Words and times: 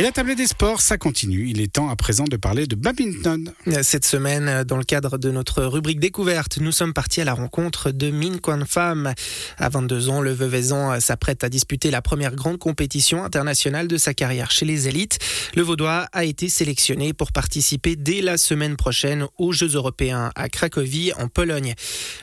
Et 0.00 0.02
la 0.02 0.12
table 0.12 0.34
des 0.34 0.46
sports, 0.46 0.80
ça 0.80 0.96
continue. 0.96 1.50
Il 1.50 1.60
est 1.60 1.74
temps 1.74 1.90
à 1.90 1.94
présent 1.94 2.24
de 2.24 2.38
parler 2.38 2.66
de 2.66 2.74
badminton. 2.74 3.52
Cette 3.82 4.06
semaine, 4.06 4.64
dans 4.64 4.78
le 4.78 4.84
cadre 4.84 5.18
de 5.18 5.30
notre 5.30 5.62
rubrique 5.64 6.00
découverte, 6.00 6.56
nous 6.56 6.72
sommes 6.72 6.94
partis 6.94 7.20
à 7.20 7.24
la 7.26 7.34
rencontre 7.34 7.90
de 7.90 8.10
Min 8.10 8.38
Kwan 8.38 8.64
Pham. 8.66 9.12
À 9.58 9.68
22 9.68 10.08
ans, 10.08 10.22
le 10.22 10.32
Veuvezan 10.32 10.98
s'apprête 11.00 11.44
à 11.44 11.50
disputer 11.50 11.90
la 11.90 12.00
première 12.00 12.34
grande 12.34 12.56
compétition 12.58 13.22
internationale 13.22 13.88
de 13.88 13.98
sa 13.98 14.14
carrière 14.14 14.50
chez 14.50 14.64
les 14.64 14.88
élites. 14.88 15.18
Le 15.54 15.60
Vaudois 15.60 16.06
a 16.14 16.24
été 16.24 16.48
sélectionné 16.48 17.12
pour 17.12 17.30
participer 17.30 17.94
dès 17.94 18.22
la 18.22 18.38
semaine 18.38 18.76
prochaine 18.76 19.26
aux 19.36 19.52
Jeux 19.52 19.74
européens 19.74 20.30
à 20.34 20.48
Cracovie, 20.48 21.12
en 21.18 21.28
Pologne. 21.28 21.74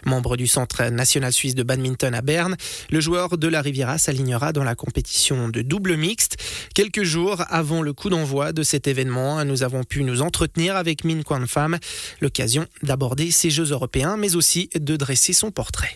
Membre 0.04 0.36
du 0.36 0.48
Centre 0.48 0.86
national 0.86 1.32
suisse 1.32 1.54
de 1.54 1.62
badminton 1.62 2.16
à 2.16 2.24
Berne, 2.24 2.58
le 2.90 3.02
joueur 3.02 3.38
de 3.38 3.48
la 3.48 3.62
Riviera 3.62 4.00
s'alignera 4.00 4.52
dans 4.52 4.64
la 4.64 4.74
compétition 4.74 5.48
de 5.48 5.62
double 5.62 5.96
mixte. 5.96 6.38
Quelques 6.74 7.04
jours 7.04 7.44
avant 7.50 7.67
le 7.68 7.94
coup 7.94 8.10
d'envoi 8.10 8.54
de 8.54 8.64
cet 8.64 8.88
événement, 8.88 9.44
nous 9.44 9.64
avons 9.64 9.84
pu 9.84 10.04
nous 10.04 10.22
entretenir 10.22 10.76
avec 10.76 11.04
Min 11.04 11.22
Kwan 11.24 11.46
Pham, 11.48 11.78
l'occasion 12.22 12.66
d'aborder 12.82 13.32
ces 13.32 13.50
Jeux 13.50 13.72
européens, 13.72 14.16
mais 14.18 14.36
aussi 14.36 14.70
de 14.76 14.96
dresser 14.96 15.34
son 15.34 15.52
portrait. 15.52 15.96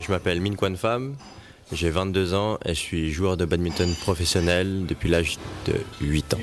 Je 0.00 0.10
m'appelle 0.10 0.40
Min 0.40 0.56
Kwan 0.56 0.76
Pham, 0.76 1.16
j'ai 1.72 1.90
22 1.90 2.34
ans 2.34 2.58
et 2.64 2.74
je 2.74 2.80
suis 2.80 3.12
joueur 3.12 3.36
de 3.36 3.44
badminton 3.44 3.94
professionnel 4.00 4.86
depuis 4.86 5.08
l'âge 5.08 5.38
de 5.66 5.74
8 6.00 6.34
ans. 6.34 6.40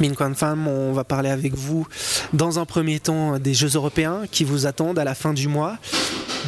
Min 0.00 0.14
Kwan 0.14 0.34
Pham, 0.34 0.68
on 0.68 0.92
va 0.92 1.04
parler 1.04 1.30
avec 1.30 1.54
vous 1.54 1.86
dans 2.32 2.58
un 2.58 2.66
premier 2.66 3.00
temps 3.00 3.38
des 3.38 3.54
Jeux 3.54 3.74
européens 3.74 4.22
qui 4.30 4.44
vous 4.44 4.66
attendent 4.66 4.98
à 4.98 5.04
la 5.04 5.14
fin 5.14 5.32
du 5.32 5.48
mois 5.48 5.78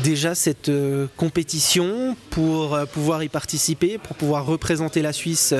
déjà 0.02 0.34
cette 0.34 0.68
euh, 0.68 1.06
compétition 1.16 2.16
pour 2.30 2.74
euh, 2.74 2.84
pouvoir 2.86 3.22
y 3.22 3.28
participer, 3.28 3.98
pour 3.98 4.16
pouvoir 4.16 4.44
représenter 4.44 5.00
la 5.00 5.12
Suisse 5.12 5.54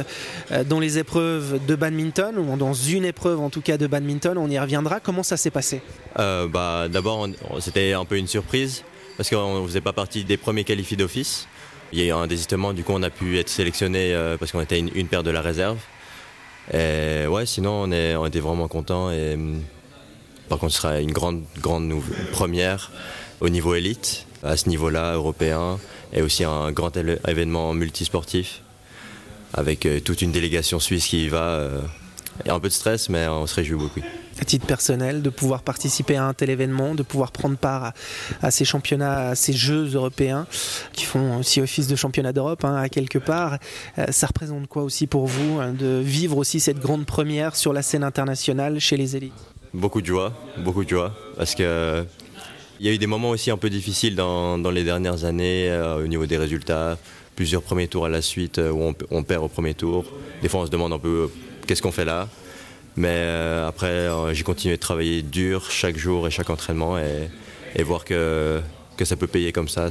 euh, 0.51 0.65
dans 0.65 0.81
les 0.81 0.99
épreuves 0.99 1.65
de 1.67 1.75
badminton, 1.75 2.37
ou 2.37 2.57
dans 2.57 2.75
une 2.75 3.05
épreuve 3.05 3.41
en 3.41 3.51
tout 3.51 3.61
cas 3.61 3.79
de 3.79 3.87
badminton, 3.87 4.37
on 4.37 4.51
y 4.51 4.59
reviendra. 4.59 5.01
Comment 5.01 5.23
ça 5.23 5.37
s'est 5.37 5.51
passé? 5.51 5.81
Bah, 6.17 6.89
D'abord, 6.91 7.29
c'était 7.61 7.93
un 7.93 8.05
peu 8.05 8.17
une 8.17 8.27
surprise, 8.27 8.85
parce 9.17 9.31
qu'on 9.31 9.63
ne 9.63 9.67
faisait 9.67 9.81
pas 9.81 9.93
partie 9.93 10.25
des 10.25 10.37
premiers 10.37 10.65
qualifiés 10.65 10.97
d'office. 10.97 11.47
Il 11.93 12.01
y 12.01 12.03
a 12.03 12.07
eu 12.07 12.13
un 12.13 12.27
désistement, 12.27 12.73
du 12.73 12.85
coup 12.85 12.93
on 12.95 13.03
a 13.03 13.11
pu 13.11 13.39
être 13.39 13.49
sélectionné 13.49 14.17
parce 14.39 14.51
qu'on 14.53 14.63
était 14.63 14.79
une, 14.79 15.09
paire 15.09 15.23
de 15.23 15.31
la 15.31 15.41
réserve. 15.43 15.79
Et 16.73 17.27
ouais, 17.27 17.45
sinon 17.47 17.85
on, 17.85 18.27
était 18.27 18.41
vraiment 18.41 18.69
contents. 18.69 19.11
Et, 19.11 19.35
hum, 19.35 19.63
par 20.49 20.59
contre, 20.59 20.73
ce 20.73 20.79
sera 20.81 21.01
une 21.01 21.13
grande, 21.13 21.45
grande 21.61 21.93
première 22.33 22.91
au 23.41 23.49
niveau 23.49 23.75
élite, 23.75 24.27
à 24.43 24.57
ce 24.57 24.69
niveau-là, 24.69 25.15
européen, 25.15 25.79
et 26.13 26.23
aussi 26.23 26.45
un 26.45 26.73
grand 26.73 26.97
événement 26.97 27.75
multisportif, 27.75 28.63
avec 29.55 29.87
euh, 29.87 30.01
toute 30.01 30.23
une 30.23 30.33
délégation 30.33 30.81
suisse 30.81 31.07
qui 31.07 31.25
y 31.25 31.29
va. 31.29 31.69
Il 32.45 32.49
y 32.49 32.51
a 32.51 32.55
un 32.55 32.61
peu 32.61 32.69
de 32.69 32.73
stress, 32.73 33.09
mais 33.09 33.27
on 33.29 33.47
se 33.47 33.55
réjouit 33.55 33.79
beaucoup. 33.79 34.01
À 34.41 34.45
titre 34.45 34.67
personnel, 34.67 35.23
de 35.23 35.31
pouvoir 35.31 35.63
participer 35.63 36.17
à 36.17 36.25
un 36.25 36.35
tel 36.35 36.51
événement, 36.51 36.95
de 36.95 37.03
pouvoir 37.03 37.31
prendre 37.31 37.57
part 37.57 37.93
à, 38.41 38.51
ces 38.51 38.65
championnats, 38.65 39.29
à 39.29 39.35
ces 39.35 39.53
Jeux 39.53 39.95
européens, 39.95 40.47
qui 40.93 41.05
font 41.05 41.39
aussi 41.39 41.61
office 41.61 41.87
de 41.87 41.97
championnat 41.97 42.33
d'Europe, 42.33 42.65
hein, 42.65 42.77
à 42.77 42.89
quelque 42.89 43.19
part, 43.19 43.59
euh, 43.99 44.07
ça 44.11 44.27
représente 44.27 44.67
quoi 44.69 44.83
aussi 44.83 45.07
pour 45.07 45.27
vous, 45.27 45.61
hein, 45.61 45.73
de 45.73 46.01
vivre 46.03 46.39
aussi 46.39 46.61
cette 46.61 46.79
grande 46.79 47.05
première 47.05 47.55
sur 47.55 47.73
la 47.73 47.83
scène 47.83 48.05
internationale 48.05 48.81
chez 48.81 48.97
les 48.97 49.17
élites? 49.17 49.33
Beaucoup 49.75 50.01
de 50.01 50.07
joie, 50.07 50.33
beaucoup 50.59 50.85
de 50.85 50.91
joie, 50.91 51.15
parce 51.37 51.55
que 51.55 52.05
il 52.83 52.87
y 52.87 52.89
a 52.91 52.95
eu 52.95 52.99
des 52.99 53.07
moments 53.07 53.31
aussi 53.31 53.53
un 53.53 53.57
peu 53.57 53.71
difficiles 53.71 54.17
dans, 54.17 54.59
les 54.73 54.83
dernières 54.83 55.25
années 55.25 55.71
euh, 55.71 56.03
au 56.03 56.07
niveau 56.09 56.27
des 56.27 56.37
résultats. 56.37 56.99
Plusieurs 57.37 57.63
premiers 57.63 57.87
tours 57.87 58.07
à 58.07 58.09
la 58.09 58.21
suite 58.21 58.59
euh, 58.59 58.73
où 58.73 58.93
on, 59.13 59.23
perd 59.23 59.45
au 59.45 59.49
premier 59.49 59.73
tour. 59.73 60.05
Des 60.43 60.49
fois, 60.49 60.63
on 60.63 60.67
se 60.67 60.71
demande 60.71 60.93
un 60.93 60.99
peu 60.99 61.09
euh, 61.09 61.27
qu'est-ce 61.65 61.81
qu'on 61.81 61.93
fait 61.93 62.05
là. 62.05 62.29
Mais 62.97 63.25
après, 63.67 64.09
j'ai 64.35 64.43
continué 64.43 64.75
de 64.75 64.81
travailler 64.81 65.23
dur 65.23 65.71
chaque 65.71 65.97
jour 65.97 66.27
et 66.27 66.31
chaque 66.31 66.51
entraînement 66.51 66.99
et, 66.99 67.83
voir 67.85 68.05
que, 68.05 68.61
que 68.99 69.07
ça 69.07 69.17
peut 69.17 69.29
payer 69.29 69.51
comme 69.51 69.69
ça, 69.69 69.89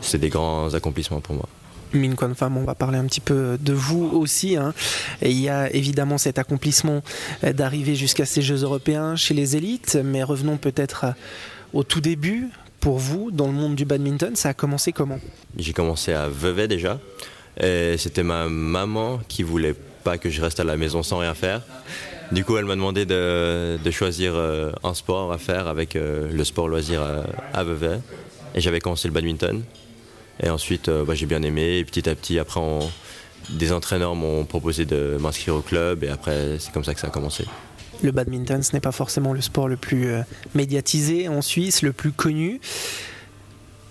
c'est 0.00 0.18
des 0.18 0.28
grands 0.28 0.72
accomplissements 0.72 1.20
pour 1.20 1.34
moi. 1.34 1.48
Min 1.92 2.14
Kwan 2.14 2.34
on 2.40 2.64
va 2.64 2.74
parler 2.74 2.98
un 2.98 3.04
petit 3.06 3.20
peu 3.20 3.58
de 3.60 3.72
vous 3.72 4.10
aussi. 4.12 4.56
Hein. 4.56 4.74
Et 5.22 5.30
il 5.30 5.40
y 5.40 5.48
a 5.48 5.72
évidemment 5.74 6.18
cet 6.18 6.38
accomplissement 6.38 7.02
d'arriver 7.42 7.94
jusqu'à 7.94 8.26
ces 8.26 8.42
Jeux 8.42 8.62
européens 8.62 9.16
chez 9.16 9.34
les 9.34 9.56
élites, 9.56 9.98
mais 10.02 10.22
revenons 10.22 10.56
peut-être 10.56 11.06
au 11.72 11.84
tout 11.84 12.00
début. 12.00 12.48
Pour 12.80 12.98
vous, 12.98 13.32
dans 13.32 13.48
le 13.48 13.52
monde 13.52 13.74
du 13.74 13.84
badminton, 13.84 14.36
ça 14.36 14.50
a 14.50 14.54
commencé 14.54 14.92
comment? 14.92 15.18
J'ai 15.56 15.72
commencé 15.72 16.12
à 16.12 16.28
Vevey 16.28 16.68
déjà. 16.68 17.00
Et 17.60 17.96
c'était 17.98 18.22
ma 18.22 18.48
maman 18.48 19.18
qui 19.26 19.42
voulait 19.42 19.74
pas 20.04 20.16
que 20.16 20.30
je 20.30 20.40
reste 20.40 20.60
à 20.60 20.64
la 20.64 20.76
maison 20.76 21.02
sans 21.02 21.18
rien 21.18 21.34
faire. 21.34 21.62
Du 22.30 22.44
coup, 22.44 22.56
elle 22.56 22.66
m'a 22.66 22.76
demandé 22.76 23.04
de, 23.04 23.90
choisir 23.90 24.32
euh, 24.34 24.70
un 24.84 24.94
sport 24.94 25.32
à 25.32 25.38
faire 25.38 25.66
avec 25.66 25.96
euh, 25.96 26.30
le 26.30 26.44
sport 26.44 26.68
loisir 26.68 27.02
à, 27.02 27.58
à 27.58 27.64
Vevey. 27.64 27.98
Et 28.54 28.60
j'avais 28.60 28.80
commencé 28.80 29.08
le 29.08 29.14
badminton. 29.14 29.62
Et 30.42 30.50
ensuite, 30.50 30.88
euh, 30.88 31.04
bah, 31.04 31.14
j'ai 31.14 31.26
bien 31.26 31.42
aimé. 31.42 31.78
Et 31.78 31.84
petit 31.84 32.08
à 32.08 32.14
petit, 32.14 32.38
après, 32.38 32.60
des 33.50 33.72
entraîneurs 33.72 34.14
m'ont 34.14 34.44
proposé 34.44 34.84
de 34.84 35.16
m'inscrire 35.20 35.56
au 35.56 35.60
club. 35.60 36.04
Et 36.04 36.08
après, 36.08 36.58
c'est 36.58 36.72
comme 36.72 36.84
ça 36.84 36.94
que 36.94 37.00
ça 37.00 37.08
a 37.08 37.10
commencé. 37.10 37.44
Le 38.02 38.12
badminton, 38.12 38.62
ce 38.62 38.72
n'est 38.74 38.80
pas 38.80 38.92
forcément 38.92 39.32
le 39.32 39.40
sport 39.40 39.68
le 39.68 39.76
plus 39.76 40.06
euh, 40.06 40.22
médiatisé 40.54 41.28
en 41.28 41.42
Suisse, 41.42 41.82
le 41.82 41.92
plus 41.92 42.12
connu. 42.12 42.60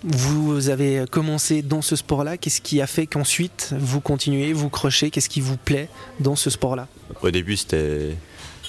Vous 0.04 0.70
avez 0.70 1.06
commencé 1.10 1.62
dans 1.62 1.82
ce 1.82 1.96
sport-là. 1.96 2.38
Qu'est-ce 2.38 2.62
qui 2.62 2.82
a 2.82 2.88
fait 2.88 3.08
qu'ensuite 3.08 3.74
vous 3.78 4.00
continuez, 4.00 4.54
vous 4.54 4.70
crochez? 4.70 5.10
Qu'est-ce 5.10 5.28
qui 5.28 5.42
vous 5.42 5.58
plaît 5.58 5.90
dans 6.20 6.36
ce 6.36 6.50
sport-là? 6.50 6.88
Au 7.24 7.32
début, 7.32 7.58
c'était 7.58 8.16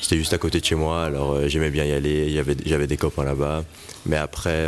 c'était 0.01 0.17
juste 0.17 0.33
à 0.33 0.39
côté 0.39 0.61
de 0.61 0.65
chez 0.65 0.75
moi, 0.75 1.05
alors 1.05 1.33
euh, 1.33 1.49
j'aimais 1.49 1.71
bien 1.71 1.85
y 1.85 1.93
aller. 1.93 2.43
J'avais 2.65 2.87
des 2.87 2.97
copains 2.97 3.25
là-bas. 3.25 3.63
Mais 4.07 4.17
après, 4.17 4.67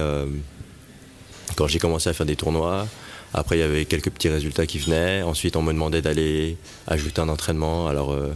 quand 1.56 1.66
j'ai 1.66 1.78
commencé 1.78 2.08
à 2.08 2.12
faire 2.12 2.26
des 2.26 2.36
tournois, 2.36 2.86
après 3.32 3.56
il 3.56 3.60
y 3.60 3.62
avait 3.62 3.84
quelques 3.84 4.10
petits 4.10 4.28
résultats 4.28 4.66
qui 4.66 4.78
venaient. 4.78 5.22
Ensuite, 5.22 5.56
on 5.56 5.62
me 5.62 5.72
demandait 5.72 6.02
d'aller 6.02 6.56
ajouter 6.86 7.20
un 7.20 7.28
entraînement. 7.28 7.86
Alors, 7.86 8.12
euh, 8.12 8.32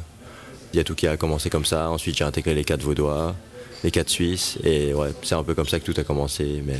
il 0.72 0.76
y 0.76 0.80
a 0.80 0.84
tout 0.84 0.94
qui 0.94 1.06
a 1.06 1.16
commencé 1.16 1.50
comme 1.50 1.64
ça. 1.64 1.90
Ensuite, 1.90 2.16
j'ai 2.16 2.24
intégré 2.24 2.54
les 2.54 2.64
quatre 2.64 2.82
vaudois, 2.82 3.34
les 3.82 3.90
quatre 3.90 4.08
suisses. 4.08 4.58
Et 4.64 4.92
ouais, 4.94 5.10
c'est 5.22 5.34
un 5.34 5.42
peu 5.42 5.54
comme 5.54 5.68
ça 5.68 5.80
que 5.80 5.84
tout 5.90 5.98
a 6.00 6.04
commencé. 6.04 6.62
Mais 6.64 6.76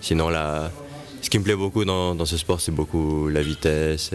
Sinon, 0.00 0.28
là, 0.28 0.70
ce 1.22 1.30
qui 1.30 1.38
me 1.38 1.44
plaît 1.44 1.56
beaucoup 1.56 1.84
dans, 1.84 2.24
ce 2.24 2.36
sport, 2.36 2.60
c'est 2.60 2.72
beaucoup 2.72 3.28
la 3.28 3.42
vitesse. 3.42 4.10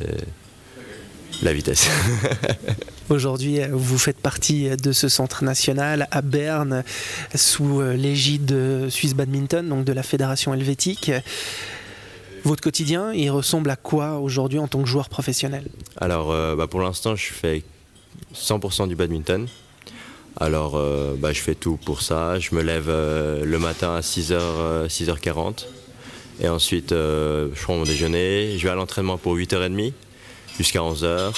La 1.42 1.54
vitesse. 1.54 1.90
Aujourd'hui, 3.10 3.60
vous 3.72 3.98
faites 3.98 4.20
partie 4.20 4.70
de 4.70 4.92
ce 4.92 5.10
centre 5.10 5.44
national 5.44 6.08
à 6.12 6.22
Berne, 6.22 6.84
sous 7.36 7.82
l'égide 7.82 8.90
Suisse 8.90 9.16
Badminton, 9.16 9.68
donc 9.68 9.84
de 9.84 9.92
la 9.92 10.04
fédération 10.04 10.54
helvétique. 10.54 11.12
Votre 12.44 12.62
quotidien, 12.62 13.14
il 13.14 13.30
ressemble 13.30 13.70
à 13.70 13.76
quoi 13.76 14.18
aujourd'hui 14.18 14.58
en 14.58 14.68
tant 14.68 14.82
que 14.82 14.88
joueur 14.88 15.10
professionnel? 15.10 15.66
Alors, 15.98 16.32
euh, 16.32 16.56
bah, 16.56 16.66
pour 16.66 16.82
l'instant, 16.82 17.16
je 17.16 17.32
fais 17.32 17.64
100% 18.34 18.88
du 18.88 18.96
badminton. 18.96 19.48
Alors, 20.40 20.76
euh, 20.76 21.14
bah, 21.18 21.34
je 21.34 21.42
fais 21.42 21.54
tout 21.54 21.78
pour 21.86 22.02
ça. 22.02 22.40
Je 22.40 22.56
me 22.56 22.64
lève 22.64 22.88
euh, 22.90 23.46
le 23.46 23.60
matin 23.60 23.96
à 23.96 24.00
6h, 24.00 24.88
6h40. 24.88 25.66
Et 26.40 26.50
ensuite, 26.50 26.90
je 26.90 27.62
prends 27.62 27.76
mon 27.76 27.84
déjeuner. 27.84 28.58
Je 28.58 28.64
vais 28.64 28.72
à 28.72 28.76
l'entraînement 28.76 29.20
pour 29.20 29.36
8h30 29.36 29.94
jusqu'à 30.58 30.80
11h. 30.80 31.34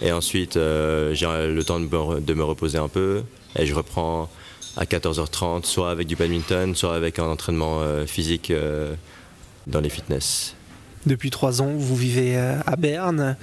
Et 0.00 0.10
ensuite, 0.10 0.54
j'ai 0.54 1.26
le 1.26 1.62
temps 1.64 1.78
de 1.78 2.34
me, 2.34 2.42
reposer 2.42 2.78
un 2.78 2.88
peu. 2.88 3.22
Et 3.56 3.66
je 3.66 3.74
reprends 3.74 4.28
à 4.76 4.84
14h30, 4.84 5.64
soit 5.64 5.90
avec 5.90 6.08
du 6.08 6.16
badminton, 6.16 6.74
soit 6.74 6.96
avec 6.96 7.20
un 7.20 7.26
entraînement 7.26 7.82
physique 8.06 8.52
dans 9.66 9.80
les 9.80 9.88
fitness. 9.88 10.54
Depuis 11.06 11.30
trois 11.30 11.62
ans, 11.62 11.72
vous 11.76 11.96
vivez 11.96 12.36
à 12.36 12.76
Berne. 12.76 13.36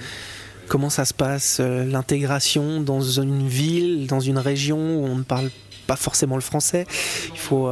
Comment 0.68 0.88
ça 0.88 1.04
se 1.04 1.12
passe, 1.12 1.60
l'intégration 1.60 2.80
dans 2.80 3.00
une 3.00 3.48
ville, 3.48 4.06
dans 4.06 4.20
une 4.20 4.38
région 4.38 4.78
où 4.78 5.04
on 5.04 5.16
ne 5.16 5.22
parle 5.22 5.50
pas 5.86 5.96
forcément 5.96 6.36
le 6.36 6.42
français? 6.42 6.86
Il 7.32 7.38
faut 7.38 7.70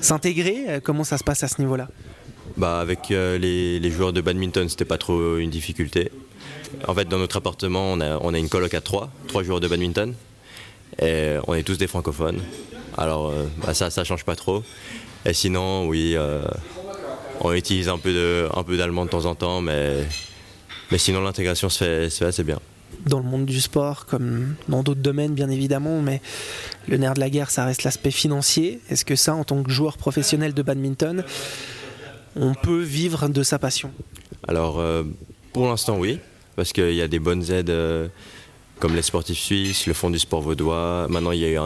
s'intégrer. 0.00 0.80
Comment 0.84 1.04
ça 1.04 1.18
se 1.18 1.24
passe 1.24 1.42
à 1.42 1.48
ce 1.48 1.60
niveau-là? 1.60 1.88
Bah, 2.56 2.80
Avec 2.80 3.08
les, 3.08 3.80
les 3.80 3.90
joueurs 3.90 4.12
de 4.12 4.20
badminton, 4.20 4.68
c'était 4.68 4.84
pas 4.84 4.98
trop 4.98 5.38
une 5.38 5.50
difficulté. 5.50 6.12
En 6.86 6.94
fait, 6.94 7.08
dans 7.08 7.18
notre 7.18 7.38
appartement, 7.38 7.92
on 7.92 8.00
a, 8.34 8.38
une 8.38 8.48
coloc 8.48 8.74
à 8.74 8.80
trois, 8.80 9.10
trois 9.26 9.42
joueurs 9.42 9.60
de 9.60 9.68
badminton. 9.68 10.14
Et 11.00 11.36
on 11.46 11.54
est 11.54 11.62
tous 11.62 11.78
des 11.78 11.86
francophones. 11.86 12.40
Alors, 12.96 13.28
euh, 13.28 13.46
bah, 13.64 13.74
ça, 13.74 13.90
ça 13.90 14.04
change 14.04 14.24
pas 14.24 14.36
trop. 14.36 14.62
Et 15.24 15.32
sinon, 15.32 15.86
oui, 15.86 16.14
euh, 16.16 16.42
on 17.40 17.52
utilise 17.52 17.88
un 17.88 17.98
peu, 17.98 18.48
d'allemand 18.76 19.04
de 19.04 19.10
temps 19.10 19.24
en 19.24 19.34
temps, 19.34 19.60
mais, 19.60 20.04
mais 20.90 20.98
sinon, 20.98 21.20
l'intégration 21.20 21.68
se 21.68 22.10
fait, 22.10 22.24
assez 22.24 22.44
bien 22.44 22.58
dans 23.06 23.18
le 23.18 23.24
monde 23.24 23.46
du 23.46 23.60
sport, 23.60 24.06
comme 24.06 24.56
dans 24.68 24.82
d'autres 24.82 25.00
domaines 25.00 25.32
bien 25.32 25.48
évidemment, 25.50 26.02
mais 26.02 26.20
le 26.88 26.96
nerf 26.96 27.14
de 27.14 27.20
la 27.20 27.30
guerre, 27.30 27.48
ça 27.48 27.64
reste 27.64 27.84
l'aspect 27.84 28.10
financier. 28.10 28.80
Est-ce 28.90 29.04
que 29.04 29.14
ça, 29.14 29.34
en 29.34 29.44
tant 29.44 29.62
que 29.62 29.70
joueur 29.70 29.96
professionnel 29.96 30.52
de 30.52 30.62
badminton, 30.62 31.22
on 32.34 32.54
peut 32.54 32.82
vivre 32.82 33.28
de 33.28 33.42
sa 33.44 33.58
passion? 33.58 33.92
Alors, 34.48 34.80
euh, 34.80 35.04
pour 35.52 35.66
l'instant, 35.66 35.96
oui 35.96 36.18
parce 36.58 36.72
qu'il 36.72 36.94
y 36.94 37.02
a 37.02 37.06
des 37.06 37.20
bonnes 37.20 37.52
aides 37.52 37.70
euh, 37.70 38.08
comme 38.80 38.96
les 38.96 39.02
sportifs 39.02 39.38
suisses, 39.38 39.86
le 39.86 39.94
Fonds 39.94 40.10
du 40.10 40.18
sport 40.18 40.40
vaudois. 40.40 41.06
Maintenant, 41.08 41.30
il 41.30 41.38
y 41.38 41.44
a 41.44 41.50
eu 41.50 41.58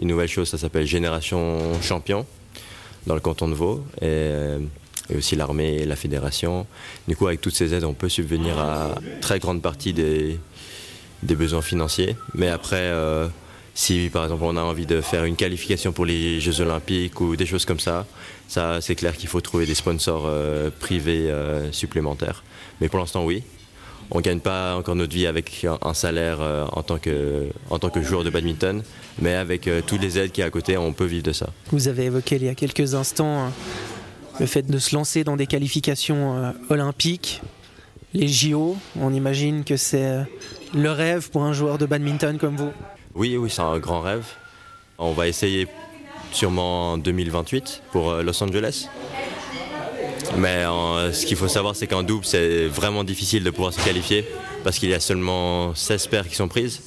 une 0.00 0.08
nouvelle 0.08 0.28
chose, 0.28 0.48
ça 0.48 0.58
s'appelle 0.58 0.86
Génération 0.86 1.80
Champion 1.82 2.26
dans 3.06 3.14
le 3.14 3.20
canton 3.20 3.46
de 3.46 3.54
Vaud. 3.54 3.84
Et, 4.02 4.56
aussi 5.16 5.36
l'armée 5.36 5.76
et 5.76 5.86
la 5.86 5.96
fédération. 5.96 6.66
Du 7.06 7.16
coup, 7.16 7.26
avec 7.26 7.40
toutes 7.40 7.54
ces 7.54 7.74
aides, 7.74 7.84
on 7.84 7.94
peut 7.94 8.08
subvenir 8.08 8.58
à 8.58 8.94
très 9.20 9.38
grande 9.38 9.62
partie 9.62 9.92
des, 9.92 10.38
des 11.22 11.34
besoins 11.34 11.62
financiers. 11.62 12.16
Mais 12.34 12.48
après, 12.48 12.76
euh, 12.76 13.28
si 13.74 14.10
par 14.12 14.24
exemple 14.24 14.44
on 14.44 14.56
a 14.56 14.62
envie 14.62 14.86
de 14.86 15.00
faire 15.00 15.24
une 15.24 15.36
qualification 15.36 15.92
pour 15.92 16.06
les 16.06 16.40
Jeux 16.40 16.60
Olympiques 16.60 17.20
ou 17.20 17.36
des 17.36 17.46
choses 17.46 17.64
comme 17.64 17.80
ça, 17.80 18.06
ça 18.48 18.80
c'est 18.80 18.94
clair 18.94 19.16
qu'il 19.16 19.28
faut 19.28 19.40
trouver 19.40 19.66
des 19.66 19.74
sponsors 19.74 20.24
euh, 20.26 20.70
privés 20.78 21.30
euh, 21.30 21.70
supplémentaires. 21.72 22.42
Mais 22.80 22.88
pour 22.88 22.98
l'instant, 22.98 23.24
oui. 23.24 23.42
On 24.10 24.18
ne 24.18 24.22
gagne 24.22 24.40
pas 24.40 24.74
encore 24.74 24.94
notre 24.94 25.12
vie 25.12 25.26
avec 25.26 25.66
un 25.82 25.92
salaire 25.92 26.38
en, 26.72 26.82
tant 26.82 26.96
que, 26.96 27.48
en 27.68 27.78
tant 27.78 27.90
que 27.90 28.00
joueur 28.00 28.24
de 28.24 28.30
badminton, 28.30 28.82
mais 29.20 29.34
avec 29.34 29.68
toutes 29.86 30.00
les 30.00 30.18
aides 30.18 30.32
qui 30.32 30.40
a 30.40 30.46
à 30.46 30.50
côté, 30.50 30.78
on 30.78 30.94
peut 30.94 31.04
vivre 31.04 31.24
de 31.24 31.32
ça. 31.32 31.50
Vous 31.72 31.88
avez 31.88 32.06
évoqué 32.06 32.36
il 32.36 32.44
y 32.44 32.48
a 32.48 32.54
quelques 32.54 32.94
instants 32.94 33.48
hein, 33.48 33.52
le 34.40 34.46
fait 34.46 34.62
de 34.62 34.78
se 34.78 34.94
lancer 34.94 35.24
dans 35.24 35.36
des 35.36 35.46
qualifications 35.46 36.54
olympiques, 36.70 37.42
les 38.14 38.28
JO. 38.28 38.76
On 39.00 39.12
imagine 39.12 39.64
que 39.64 39.76
c'est 39.76 40.24
le 40.74 40.90
rêve 40.90 41.30
pour 41.30 41.42
un 41.42 41.52
joueur 41.52 41.78
de 41.78 41.86
badminton 41.86 42.38
comme 42.38 42.56
vous. 42.56 42.70
Oui, 43.14 43.36
oui, 43.36 43.50
c'est 43.50 43.62
un 43.62 43.78
grand 43.78 44.00
rêve. 44.00 44.24
On 44.98 45.12
va 45.12 45.28
essayer 45.28 45.66
sûrement 46.32 46.92
en 46.92 46.98
2028 46.98 47.82
pour 47.92 48.12
Los 48.14 48.42
Angeles. 48.42 48.88
Mais 50.36 50.64
ce 50.64 51.26
qu'il 51.26 51.36
faut 51.36 51.48
savoir, 51.48 51.74
c'est 51.74 51.86
qu'en 51.86 52.02
double, 52.02 52.24
c'est 52.24 52.66
vraiment 52.66 53.02
difficile 53.04 53.42
de 53.42 53.50
pouvoir 53.50 53.72
se 53.72 53.84
qualifier 53.84 54.24
parce 54.62 54.78
qu'il 54.78 54.90
y 54.90 54.94
a 54.94 55.00
seulement 55.00 55.74
16 55.74 56.06
paires 56.08 56.28
qui 56.28 56.34
sont 56.34 56.48
prises. 56.48 56.82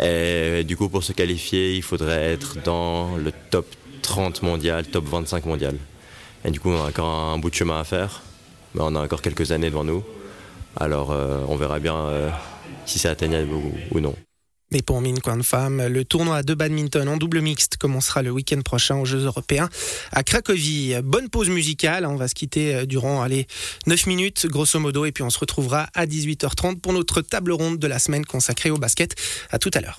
Et 0.00 0.62
du 0.64 0.76
coup, 0.76 0.88
pour 0.88 1.02
se 1.02 1.12
qualifier, 1.12 1.74
il 1.74 1.82
faudrait 1.82 2.32
être 2.32 2.62
dans 2.62 3.16
le 3.16 3.32
top 3.50 3.66
30 4.02 4.42
mondial, 4.42 4.86
top 4.86 5.04
25 5.06 5.44
mondial. 5.46 5.74
Et 6.44 6.50
du 6.50 6.60
coup, 6.60 6.70
on 6.70 6.84
a 6.84 6.88
encore 6.88 7.08
un 7.08 7.38
bout 7.38 7.50
de 7.50 7.54
chemin 7.54 7.80
à 7.80 7.84
faire, 7.84 8.22
mais 8.74 8.80
on 8.84 8.94
a 8.94 9.00
encore 9.00 9.22
quelques 9.22 9.52
années 9.52 9.70
devant 9.70 9.84
nous. 9.84 10.04
Alors, 10.76 11.10
euh, 11.10 11.44
on 11.48 11.56
verra 11.56 11.78
bien 11.78 11.96
euh, 11.96 12.30
si 12.86 12.98
c'est 12.98 13.08
atteignable 13.08 13.50
ou 13.90 14.00
non. 14.00 14.14
Et 14.70 14.82
pour 14.82 15.00
Min 15.00 15.14
Kwan 15.14 15.42
Femme, 15.42 15.86
le 15.86 16.04
tournoi 16.04 16.42
de 16.42 16.52
badminton 16.52 17.08
en 17.08 17.16
double 17.16 17.40
mixte 17.40 17.78
commencera 17.78 18.20
le 18.20 18.30
week-end 18.30 18.60
prochain 18.60 18.96
aux 18.96 19.06
Jeux 19.06 19.24
Européens 19.24 19.70
à 20.12 20.22
Cracovie. 20.22 20.94
Bonne 21.02 21.30
pause 21.30 21.48
musicale, 21.48 22.04
on 22.04 22.16
va 22.16 22.28
se 22.28 22.34
quitter 22.34 22.74
euh, 22.74 22.84
durant 22.84 23.22
allez, 23.22 23.46
9 23.86 24.06
minutes 24.06 24.46
grosso 24.46 24.78
modo 24.78 25.06
et 25.06 25.12
puis 25.12 25.24
on 25.24 25.30
se 25.30 25.38
retrouvera 25.38 25.88
à 25.94 26.04
18h30 26.04 26.80
pour 26.80 26.92
notre 26.92 27.22
table 27.22 27.52
ronde 27.52 27.78
de 27.78 27.86
la 27.86 27.98
semaine 27.98 28.26
consacrée 28.26 28.70
au 28.70 28.76
basket. 28.76 29.14
À 29.50 29.58
tout 29.58 29.70
à 29.72 29.80
l'heure. 29.80 29.96